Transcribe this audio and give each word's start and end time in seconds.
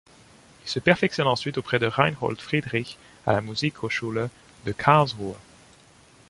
Il 0.63 0.67
se 0.67 0.79
perfectionne 0.79 1.27
ensuite 1.27 1.59
auprès 1.59 1.77
de 1.77 1.85
Reinhold 1.85 2.41
Friedrich 2.41 2.97
à 3.27 3.33
la 3.33 3.41
Musikhochschule 3.41 4.29
de 4.65 4.71
Karlsruhe. 4.71 5.35